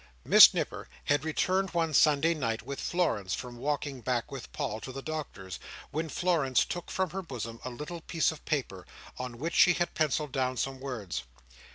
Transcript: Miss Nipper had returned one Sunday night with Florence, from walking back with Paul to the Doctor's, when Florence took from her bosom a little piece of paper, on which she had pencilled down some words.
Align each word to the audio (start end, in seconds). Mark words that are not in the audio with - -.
Miss 0.25 0.51
Nipper 0.51 0.89
had 1.03 1.23
returned 1.23 1.75
one 1.75 1.93
Sunday 1.93 2.33
night 2.33 2.63
with 2.63 2.79
Florence, 2.79 3.35
from 3.35 3.57
walking 3.57 4.01
back 4.01 4.31
with 4.31 4.51
Paul 4.51 4.79
to 4.79 4.91
the 4.91 5.03
Doctor's, 5.03 5.59
when 5.91 6.09
Florence 6.09 6.65
took 6.65 6.89
from 6.89 7.11
her 7.11 7.21
bosom 7.21 7.59
a 7.63 7.69
little 7.69 8.01
piece 8.01 8.31
of 8.31 8.43
paper, 8.43 8.87
on 9.19 9.37
which 9.37 9.53
she 9.53 9.73
had 9.73 9.93
pencilled 9.93 10.31
down 10.31 10.57
some 10.57 10.79
words. 10.79 11.21